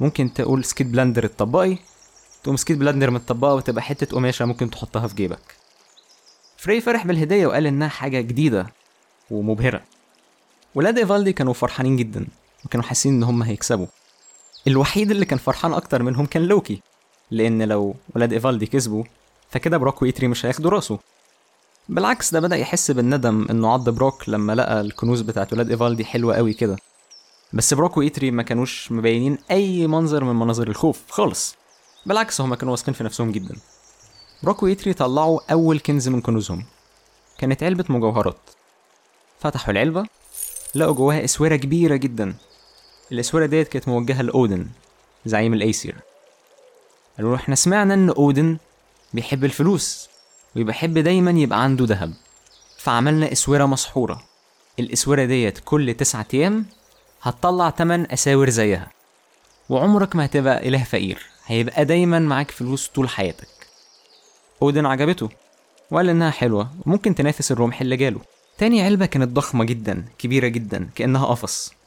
ممكن 0.00 0.32
تقول 0.34 0.64
سكيت 0.64 0.86
بلادنر 0.86 1.24
اتطبقي. 1.24 1.78
تقوم 2.42 2.56
سكيت 2.56 2.78
بلادنر 2.78 3.10
متطبقة 3.10 3.54
وتبقى 3.54 3.82
حتة 3.82 4.16
قماشة 4.16 4.44
ممكن 4.44 4.70
تحطها 4.70 5.06
في 5.06 5.14
جيبك. 5.14 5.56
فري 6.56 6.80
فرح 6.80 7.06
بالهدية 7.06 7.46
وقال 7.46 7.66
إنها 7.66 7.88
حاجة 7.88 8.20
جديدة 8.20 8.66
ومبهرة. 9.30 9.82
ولاد 10.74 10.98
إيفالدي 10.98 11.32
كانوا 11.32 11.52
فرحانين 11.54 11.96
جدا. 11.96 12.26
وكانوا 12.64 12.84
حاسين 12.84 13.14
إن 13.14 13.22
هم 13.22 13.42
هيكسبوا. 13.42 13.86
الوحيد 14.68 15.10
اللي 15.10 15.24
كان 15.24 15.38
فرحان 15.38 15.72
أكتر 15.72 16.02
منهم 16.02 16.26
كان 16.26 16.42
لوكي 16.42 16.80
لأن 17.30 17.62
لو 17.62 17.94
ولاد 18.16 18.32
إيفالدي 18.32 18.66
كسبوا 18.66 19.04
فكده 19.50 19.76
بروك 19.76 20.02
وإيتري 20.02 20.28
مش 20.28 20.46
هياخدوا 20.46 20.70
راسه. 20.70 20.98
بالعكس 21.88 22.32
ده 22.32 22.40
بدأ 22.40 22.56
يحس 22.56 22.90
بالندم 22.90 23.46
إنه 23.50 23.72
عض 23.72 23.88
بروك 23.88 24.28
لما 24.28 24.54
لقى 24.54 24.80
الكنوز 24.80 25.20
بتاعت 25.20 25.52
ولاد 25.52 25.70
إيفالدي 25.70 26.04
حلوة 26.04 26.36
قوي 26.36 26.52
كده. 26.52 26.76
بس 27.52 27.74
بروك 27.74 27.96
وإيتري 27.96 28.30
ما 28.30 28.42
كانوش 28.42 28.92
مبينين 28.92 29.38
أي 29.50 29.86
منظر 29.86 30.24
من 30.24 30.34
مناظر 30.36 30.68
الخوف 30.68 31.00
خالص. 31.10 31.56
بالعكس 32.06 32.40
هما 32.40 32.56
كانوا 32.56 32.72
واثقين 32.72 32.94
في 32.94 33.04
نفسهم 33.04 33.32
جدا. 33.32 33.56
بروك 34.42 34.62
وإيتري 34.62 34.92
طلعوا 34.92 35.40
أول 35.52 35.80
كنز 35.80 36.08
من 36.08 36.20
كنوزهم. 36.20 36.64
كانت 37.38 37.62
علبة 37.62 37.84
مجوهرات. 37.88 38.40
فتحوا 39.40 39.72
العلبة 39.72 40.06
لقوا 40.74 40.94
جواها 40.94 41.24
اسوره 41.24 41.56
كبيرة 41.56 41.96
جدا. 41.96 42.34
الاسوره 43.12 43.46
ديت 43.46 43.68
كانت 43.68 43.88
موجهة 43.88 44.22
لأودن 44.22 44.66
زعيم 45.26 45.54
الأيسير. 45.54 45.94
قالوا 47.16 47.36
إحنا 47.36 47.54
سمعنا 47.54 47.94
إن 47.94 48.10
أودن 48.10 48.58
بيحب 49.12 49.44
الفلوس 49.44 50.08
وبيحب 50.56 50.98
دايما 50.98 51.30
يبقى 51.30 51.62
عنده 51.62 51.84
ذهب. 51.84 52.14
فعملنا 52.78 53.32
اسوره 53.32 53.66
مسحورة. 53.66 54.22
الاسوره 54.78 55.24
ديت 55.24 55.58
كل 55.64 55.94
تسعة 55.94 56.26
أيام 56.34 56.66
هتطلع 57.22 57.70
تمن 57.70 58.12
أساور 58.12 58.50
زيها. 58.50 58.90
وعمرك 59.68 60.16
ما 60.16 60.24
هتبقى 60.24 60.68
إله 60.68 60.84
فقير 60.84 61.26
هيبقى 61.46 61.84
دايما 61.84 62.18
معاك 62.18 62.50
فلوس 62.50 62.88
طول 62.88 63.08
حياتك. 63.08 63.48
أودن 64.62 64.86
عجبته 64.86 65.28
وقال 65.90 66.08
إنها 66.08 66.30
حلوة 66.30 66.70
وممكن 66.86 67.14
تنافس 67.14 67.52
الرمح 67.52 67.80
اللي 67.80 67.96
جاله. 67.96 68.20
تاني 68.58 68.82
علبة 68.82 69.06
كانت 69.06 69.28
ضخمة 69.28 69.64
جدا 69.64 70.04
كبيرة 70.18 70.48
جدا 70.48 70.88
كأنها 70.94 71.26
قفص. 71.26 71.77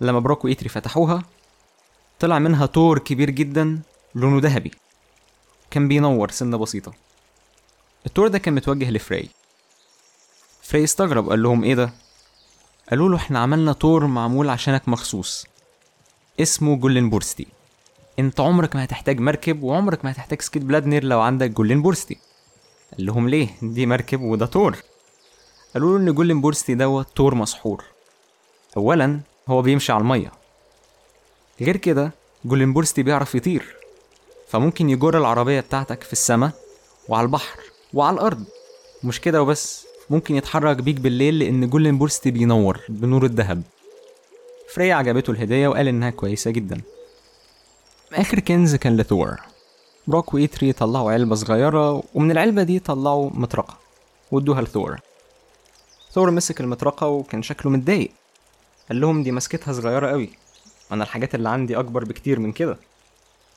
لما 0.00 0.18
بروك 0.18 0.44
وإيتري 0.44 0.68
فتحوها 0.68 1.22
طلع 2.20 2.38
منها 2.38 2.66
طور 2.66 2.98
كبير 2.98 3.30
جدا 3.30 3.80
لونه 4.14 4.40
ذهبي. 4.40 4.70
كان 5.70 5.88
بينور 5.88 6.30
سنة 6.30 6.56
بسيطة. 6.56 6.92
الطور 8.06 8.28
ده 8.28 8.38
كان 8.38 8.54
متوجه 8.54 8.90
لفري. 8.90 9.28
فري 10.62 10.84
استغرب 10.84 11.28
قال 11.28 11.42
لهم 11.42 11.64
إيه 11.64 11.74
ده؟ 11.74 11.92
قالوا 12.90 13.08
له 13.08 13.16
إحنا 13.16 13.38
عملنا 13.38 13.72
طور 13.72 14.06
معمول 14.06 14.50
عشانك 14.50 14.88
مخصوص. 14.88 15.46
اسمه 16.40 16.76
جولين 16.76 17.10
بورستي 17.10 17.46
أنت 18.18 18.40
عمرك 18.40 18.76
ما 18.76 18.84
هتحتاج 18.84 19.20
مركب 19.20 19.62
وعمرك 19.62 20.04
ما 20.04 20.10
هتحتاج 20.10 20.42
سكيت 20.42 20.62
بلادنر 20.62 21.04
لو 21.04 21.20
عندك 21.20 21.50
جولين 21.50 21.82
بورستي 21.82 22.18
قال 22.96 23.06
لهم 23.06 23.28
ليه؟ 23.28 23.48
دي 23.62 23.86
مركب 23.86 24.20
وده 24.20 24.46
طور. 24.46 24.76
قالوا 25.74 25.98
له 25.98 26.04
إن 26.04 26.14
جولين 26.14 26.40
بورستي 26.40 26.74
دوت 26.74 27.16
طور 27.16 27.34
مسحور. 27.34 27.84
اولا 28.76 29.20
هو 29.48 29.62
بيمشي 29.62 29.92
على 29.92 30.00
المية. 30.00 30.32
غير 31.60 31.76
كده 31.76 32.10
جولين 32.44 32.72
بورستي 32.72 33.02
بيعرف 33.02 33.34
يطير 33.34 33.76
فممكن 34.48 34.90
يجر 34.90 35.18
العربية 35.18 35.60
بتاعتك 35.60 36.02
في 36.02 36.12
السماء 36.12 36.50
وعلى 37.08 37.24
البحر 37.24 37.58
وعلى 37.94 38.14
الأرض. 38.14 38.44
مش 39.04 39.20
كده 39.20 39.42
وبس 39.42 39.86
ممكن 40.10 40.34
يتحرك 40.34 40.76
بيك 40.76 41.00
بالليل 41.00 41.38
لأن 41.38 41.68
جولين 41.70 41.98
بورستي 41.98 42.30
بينور 42.30 42.80
بنور 42.88 43.24
الذهب. 43.24 43.62
فري 44.74 44.94
عجبته 44.94 45.30
الهدية 45.30 45.68
وقال 45.68 45.88
إنها 45.88 46.10
كويسة 46.10 46.50
جدا. 46.50 46.80
آخر 48.12 48.40
كنز 48.40 48.74
كان 48.74 48.96
لثور 48.96 49.36
بروك 50.06 50.34
وإيتري 50.34 50.72
طلعوا 50.72 51.12
علبة 51.12 51.34
صغيرة 51.34 52.02
ومن 52.14 52.30
العلبة 52.30 52.62
دي 52.62 52.78
طلعوا 52.78 53.30
مطرقة 53.34 53.78
وادوها 54.32 54.62
لثور 54.62 55.00
ثور 56.12 56.30
مسك 56.30 56.60
المطرقة 56.60 57.06
وكان 57.06 57.42
شكله 57.42 57.72
متضايق. 57.72 58.10
قال 58.88 59.00
لهم 59.00 59.22
دي 59.22 59.32
مسكتها 59.32 59.72
صغيرة 59.72 60.10
قوي. 60.10 60.30
أنا 60.92 61.04
الحاجات 61.04 61.34
اللي 61.34 61.48
عندي 61.48 61.78
أكبر 61.78 62.04
بكتير 62.04 62.40
من 62.40 62.52
كده. 62.52 62.78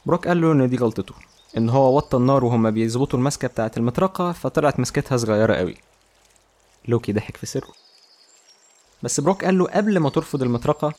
بروك 0.05 0.27
قال 0.27 0.41
له 0.41 0.51
إن 0.51 0.69
دي 0.69 0.77
غلطته 0.77 1.13
إن 1.57 1.69
هو 1.69 1.98
وطى 1.98 2.17
النار 2.17 2.45
وهما 2.45 2.69
بيظبطوا 2.69 3.19
المسكة 3.19 3.48
بتاعة 3.48 3.71
المطرقة 3.77 4.31
فطلعت 4.31 4.79
مسكتها 4.79 5.17
صغيرة 5.17 5.53
قوي. 5.53 5.77
لوكي 6.88 7.13
ضحك 7.13 7.38
في 7.38 7.45
سره. 7.45 7.67
بس 9.03 9.19
بروك 9.19 9.45
قال 9.45 9.57
له 9.57 9.65
قبل 9.65 10.00
ما 10.00 10.09
ترفض 10.09 10.41
المطرقة 10.43 10.93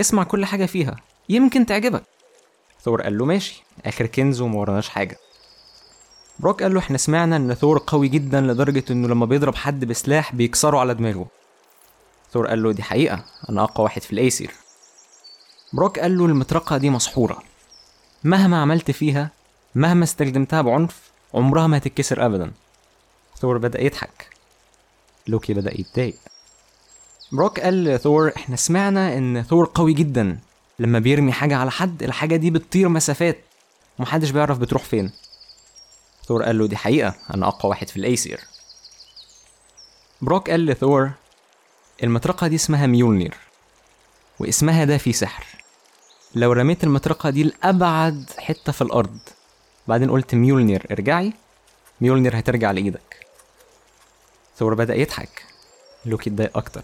اسمع 0.00 0.24
كل 0.24 0.44
حاجة 0.44 0.66
فيها 0.66 0.96
يمكن 1.28 1.66
تعجبك. 1.66 2.02
ثور 2.82 3.02
قال 3.02 3.18
له 3.18 3.24
ماشي 3.24 3.64
آخر 3.86 4.06
كنز 4.06 4.40
وما 4.40 4.58
وراناش 4.58 4.88
حاجة. 4.88 5.18
بروك 6.38 6.62
قال 6.62 6.74
له 6.74 6.80
إحنا 6.80 6.98
سمعنا 6.98 7.36
إن 7.36 7.54
ثور 7.54 7.82
قوي 7.86 8.08
جدا 8.08 8.40
لدرجة 8.40 8.84
إنه 8.90 9.08
لما 9.08 9.26
بيضرب 9.26 9.54
حد 9.54 9.84
بسلاح 9.84 10.34
بيكسره 10.34 10.78
على 10.78 10.94
دماغه. 10.94 11.26
ثور 12.32 12.46
قال 12.46 12.62
له 12.62 12.72
دي 12.72 12.82
حقيقة 12.82 13.24
أنا 13.48 13.64
أقوى 13.64 13.84
واحد 13.84 14.02
في 14.02 14.12
الأيسير. 14.12 14.50
بروك 15.72 15.98
قال 15.98 16.18
له 16.18 16.26
المطرقة 16.26 16.76
دي 16.76 16.90
مسحورة. 16.90 17.42
مهما 18.24 18.62
عملت 18.62 18.90
فيها 18.90 19.30
مهما 19.74 20.04
استخدمتها 20.04 20.62
بعنف 20.62 21.00
عمرها 21.34 21.66
ما 21.66 21.76
هتتكسر 21.76 22.26
ابدا. 22.26 22.52
ثور 23.38 23.58
بدأ 23.58 23.82
يضحك. 23.82 24.28
لوكي 25.26 25.54
بدأ 25.54 25.80
يتضايق. 25.80 26.16
بروك 27.32 27.60
قال 27.60 27.84
لثور 27.84 28.32
إحنا 28.36 28.56
سمعنا 28.56 29.18
إن 29.18 29.42
ثور 29.42 29.70
قوي 29.74 29.92
جدا. 29.92 30.38
لما 30.78 30.98
بيرمي 30.98 31.32
حاجة 31.32 31.56
على 31.56 31.70
حد 31.70 32.02
الحاجة 32.02 32.36
دي 32.36 32.50
بتطير 32.50 32.88
مسافات. 32.88 33.38
ومحدش 33.98 34.30
بيعرف 34.30 34.58
بتروح 34.58 34.84
فين. 34.84 35.12
ثور 36.26 36.42
قال 36.42 36.58
له 36.58 36.66
دي 36.66 36.76
حقيقة 36.76 37.14
أنا 37.34 37.48
أقوى 37.48 37.70
واحد 37.70 37.88
في 37.88 37.96
الأيسير. 37.96 38.40
بروك 40.22 40.50
قال 40.50 40.66
لثور 40.66 41.10
المطرقة 42.02 42.46
دي 42.46 42.54
اسمها 42.56 42.86
ميولنير 42.86 43.34
واسمها 44.38 44.84
ده 44.84 44.98
فيه 44.98 45.12
سحر. 45.12 45.44
لو 46.34 46.52
رميت 46.52 46.84
المطرقة 46.84 47.30
دي 47.30 47.42
لأبعد 47.42 48.30
حتة 48.38 48.72
في 48.72 48.82
الأرض 48.82 49.18
بعدين 49.88 50.10
قلت 50.10 50.34
ميولنير 50.34 50.86
ارجعي 50.90 51.32
ميولنير 52.00 52.38
هترجع 52.38 52.70
لإيدك. 52.70 53.26
ثور 54.58 54.74
بدأ 54.74 54.94
يضحك. 54.94 55.44
لوكي 56.06 56.30
اتضايق 56.30 56.56
أكتر. 56.56 56.82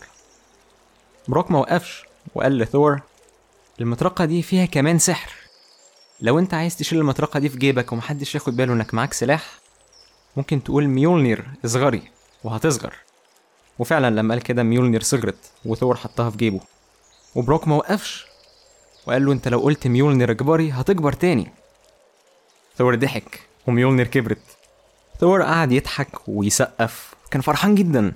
بروك 1.29 1.51
ما 1.51 1.59
وقفش 1.59 2.05
وقال 2.35 2.59
لثور 2.59 3.01
المطرقة 3.81 4.25
دي 4.25 4.43
فيها 4.43 4.67
كمان 4.67 4.99
سحر. 4.99 5.33
لو 6.21 6.39
انت 6.39 6.55
عايز 6.55 6.77
تشيل 6.77 6.99
المطرقة 6.99 7.41
دي 7.41 7.49
في 7.49 7.59
جيبك 7.59 7.93
ومحدش 7.93 8.35
ياخد 8.35 8.57
باله 8.57 8.73
انك 8.73 8.95
معاك 8.95 9.13
سلاح 9.13 9.51
ممكن 10.37 10.65
تقول 10.65 10.87
ميولنير 10.89 11.45
اصغري 11.65 12.03
وهتصغر. 12.45 12.95
وفعلا 13.83 14.11
لما 14.11 14.35
قال 14.35 14.43
كده 14.43 14.63
ميولنير 14.63 15.03
صغرت 15.03 15.51
وثور 15.65 15.97
حطها 15.97 16.31
في 16.31 16.37
جيبه. 16.37 16.61
وبروك 17.35 17.69
ما 17.69 17.77
وقفش 17.77 18.27
وقال 19.07 19.27
له 19.27 19.33
انت 19.33 19.49
لو 19.49 19.59
قلت 19.59 19.87
ميولنير 19.87 20.31
اكبري 20.31 20.71
هتكبر 20.71 21.13
تاني. 21.13 21.53
ثور 22.79 22.95
ضحك 22.95 23.41
وميولنير 23.67 24.07
كبرت. 24.07 24.43
ثور 25.21 25.43
قعد 25.43 25.73
يضحك 25.73 26.29
ويسقف. 26.29 27.15
كان 27.31 27.41
فرحان 27.41 27.75
جدا. 27.75 28.13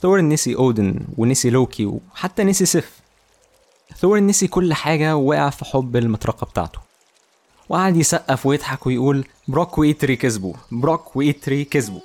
ثور 0.00 0.20
نسي 0.20 0.54
أودن 0.54 1.00
ونسي 1.18 1.50
لوكي 1.50 1.86
وحتى 1.86 2.44
نسي 2.44 2.66
سيف. 2.66 3.00
ثور 3.98 4.20
نسي 4.20 4.46
كل 4.46 4.74
حاجة 4.74 5.16
ووقع 5.16 5.50
في 5.50 5.64
حب 5.64 5.96
المطرقة 5.96 6.44
بتاعته. 6.44 6.78
وقعد 7.68 7.96
يسقف 7.96 8.46
ويضحك 8.46 8.86
ويقول 8.86 9.24
بروك 9.48 9.78
وإيتري 9.78 10.16
كسبوا. 10.16 10.54
بروك 10.72 11.16
وإيتري 11.16 11.64
كسبوا. 11.64 12.00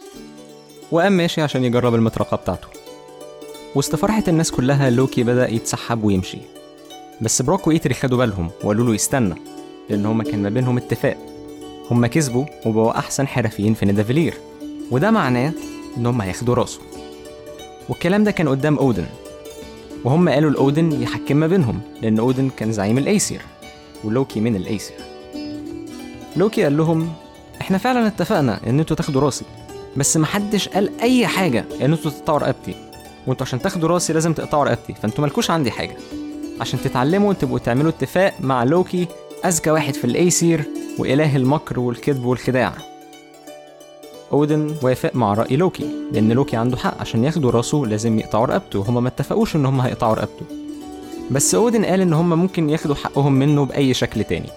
وقام 0.91 1.11
ماشي 1.11 1.41
عشان 1.41 1.63
يجرب 1.63 1.95
المطرقة 1.95 2.37
بتاعته. 2.37 2.67
وسط 3.75 3.95
فرحة 3.95 4.23
الناس 4.27 4.51
كلها 4.51 4.89
لوكي 4.89 5.23
بدأ 5.23 5.51
يتسحب 5.51 6.03
ويمشي. 6.03 6.37
بس 7.21 7.41
بروك 7.41 7.67
وإيتري 7.67 7.93
خدوا 7.93 8.17
بالهم 8.17 8.49
وقالوا 8.63 8.85
له 8.85 8.95
يستنى 8.95 9.35
لأن 9.89 10.05
هما 10.05 10.23
كان 10.23 10.43
ما 10.43 10.49
بينهم 10.49 10.77
اتفاق. 10.77 11.17
هما 11.91 12.07
كسبوا 12.07 12.45
وبقوا 12.65 12.97
أحسن 12.97 13.27
حرفيين 13.27 13.73
في 13.73 13.85
نيدافيلير. 13.85 14.33
وده 14.91 15.11
معناه 15.11 15.53
إن 15.97 16.05
هما 16.05 16.25
هياخدوا 16.25 16.55
راسه. 16.55 16.79
والكلام 17.89 18.23
ده 18.23 18.31
كان 18.31 18.49
قدام 18.49 18.77
أودن. 18.77 19.05
وهم 20.03 20.29
قالوا 20.29 20.51
لأودن 20.51 21.01
يحكم 21.01 21.37
ما 21.37 21.47
بينهم 21.47 21.81
لأن 22.01 22.19
أودن 22.19 22.49
كان 22.49 22.71
زعيم 22.71 22.97
الأيسير 22.97 23.41
ولوكي 24.03 24.39
من 24.39 24.55
الأيسير. 24.55 24.97
لوكي 26.35 26.63
قال 26.63 26.77
لهم 26.77 27.13
إحنا 27.61 27.77
فعلا 27.77 28.07
اتفقنا 28.07 28.59
إن 28.67 28.79
أنتوا 28.79 28.95
تاخدوا 28.95 29.21
راسي. 29.21 29.45
بس 29.97 30.17
محدش 30.17 30.69
قال 30.69 30.99
أي 31.01 31.27
حاجة. 31.27 31.65
ان 31.81 31.93
أنتوا 31.93 32.11
تقطعوا 32.11 32.39
رقبتي. 32.39 32.75
وانتوا 33.27 33.45
عشان 33.45 33.61
تاخدوا 33.61 33.89
راسي 33.89 34.13
لازم 34.13 34.33
تقطعوا 34.33 34.63
رقبتي. 34.63 34.93
فانتوا 34.93 35.21
مالكوش 35.21 35.51
عندي 35.51 35.71
حاجة. 35.71 35.97
عشان 36.61 36.81
تتعلموا 36.81 37.33
تبقوا 37.33 37.59
تعملوا 37.59 37.89
اتفاق 37.89 38.33
مع 38.39 38.63
لوكي 38.63 39.07
أذكى 39.45 39.71
واحد 39.71 39.93
في 39.93 40.05
الايسير 40.05 40.63
وإله 40.99 41.35
المكر 41.35 41.79
والكذب 41.79 42.25
والخداع. 42.25 42.73
أودن 44.31 44.75
وافق 44.83 45.15
مع 45.15 45.33
رأي 45.33 45.55
لوكي 45.55 45.89
لأن 46.11 46.31
لوكي 46.31 46.55
عنده 46.55 46.77
حق. 46.77 47.01
عشان 47.01 47.23
ياخدوا 47.23 47.51
راسه 47.51 47.85
لازم 47.85 48.19
يقطعوا 48.19 48.45
رقبته. 48.45 48.85
هما 48.87 49.01
ما 49.01 49.07
اتفقوش 49.07 49.55
إن 49.55 49.65
هما 49.65 49.87
هيقطعوا 49.87 50.15
رقبته. 50.15 50.45
بس 51.31 51.55
أودن 51.55 51.85
قال 51.85 52.01
إن 52.01 52.13
هما 52.13 52.35
ممكن 52.35 52.69
ياخدوا 52.69 52.95
حقهم 52.95 53.33
منه 53.33 53.65
بأي 53.65 53.93
شكل 53.93 54.23
تاني. 54.23 54.49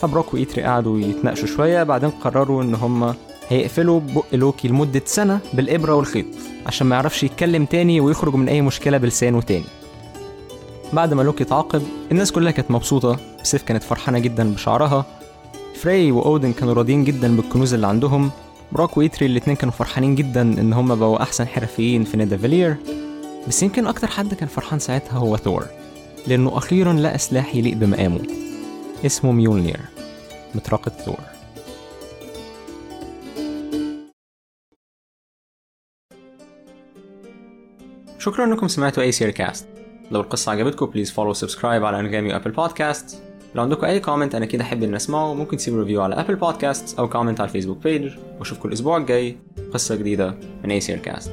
فبروك 0.00 0.34
وإيتري 0.34 0.62
قعدوا 0.62 1.00
يتناقشوا 1.00 1.46
شوية 1.46 1.82
بعدين 1.82 2.10
قرروا 2.10 2.62
إن 2.62 2.74
هما 2.74 3.14
هيقفلوا 3.48 4.00
بق 4.00 4.24
لوكي 4.32 4.68
لمدة 4.68 5.02
سنة 5.04 5.40
بالإبرة 5.52 5.94
والخيط 5.94 6.26
عشان 6.66 6.86
ما 6.86 6.94
يعرفش 6.94 7.22
يتكلم 7.22 7.64
تاني 7.64 8.00
ويخرج 8.00 8.34
من 8.34 8.48
أي 8.48 8.60
مشكلة 8.60 8.98
بلسانه 8.98 9.40
تاني. 9.40 9.64
بعد 10.92 11.14
ما 11.14 11.22
لوكي 11.22 11.44
اتعاقب 11.44 11.82
الناس 12.12 12.32
كلها 12.32 12.52
كانت 12.52 12.70
مبسوطة 12.70 13.18
سيف 13.42 13.62
كانت 13.62 13.82
فرحانة 13.82 14.18
جدا 14.18 14.54
بشعرها. 14.54 15.04
فري 15.74 16.12
وأودن 16.12 16.52
كانوا 16.52 16.74
راضيين 16.74 17.04
جدا 17.04 17.36
بالكنوز 17.36 17.74
اللي 17.74 17.86
عندهم. 17.86 18.30
بروك 18.72 18.96
وإيتري 18.96 19.26
الاتنين 19.26 19.56
كانوا 19.56 19.72
فرحانين 19.72 20.14
جدا 20.14 20.42
إن 20.42 20.72
هما 20.72 20.94
بقوا 20.94 21.22
أحسن 21.22 21.46
حرفيين 21.46 22.04
في 22.04 22.16
نيدافيلير 22.16 22.76
بس 23.48 23.62
يمكن 23.62 23.86
أكتر 23.86 24.06
حد 24.06 24.34
كان 24.34 24.48
فرحان 24.48 24.78
ساعتها 24.78 25.18
هو 25.18 25.36
ثور 25.36 25.66
لأنه 26.26 26.58
أخيرا 26.58 26.92
لقى 26.92 27.18
سلاح 27.18 27.54
يليق 27.54 27.76
بمقامه. 27.76 28.20
اسمه 29.06 29.32
ميولنير 29.32 29.80
مطرقة 30.54 30.92
ثور. 31.04 31.33
شكرا 38.24 38.44
إنكم 38.44 38.68
سمعتوا 38.68 39.02
أي 39.02 39.12
سير 39.12 39.30
كاست 39.30 39.66
لو 40.10 40.20
القصة 40.20 40.52
عجبتكم 40.52 40.86
please 40.86 41.10
follow 41.10 41.32
subscribe 41.32 41.84
على 41.84 42.00
انغامي 42.00 42.32
و 42.32 42.35
Apple 42.35 42.50
Podcast 42.50 43.22
لو 43.54 43.62
عندكم 43.62 43.86
أي 43.86 44.00
comment 44.00 44.34
أنا 44.34 44.46
أكيد 44.46 44.62
أحب 44.62 44.82
ان 44.82 44.94
أسمعه 44.94 45.34
ممكن 45.34 45.56
تسيبوا 45.56 45.80
review 45.80 46.02
على 46.02 46.20
Apple 46.20 46.34
Podcast 46.36 46.98
أو 46.98 47.08
comment 47.08 47.40
على 47.40 47.48
ال 47.48 47.52
Facebook 47.52 47.82
page 47.82 48.12
وأشوفكم 48.38 48.68
الأسبوع 48.68 48.96
الجاي 48.96 49.36
قصة 49.72 49.94
جديدة 49.94 50.34
من 50.64 50.70
أي 50.70 50.80
سير 50.80 50.98
كاست 50.98 51.32